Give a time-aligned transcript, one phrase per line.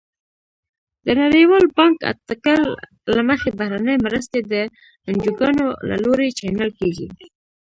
[1.05, 2.61] د نړیوال بانک اټکل
[3.15, 4.53] له مخې بهرنۍ مرستې د
[5.09, 7.07] انجوګانو له لوري چینل کیږي.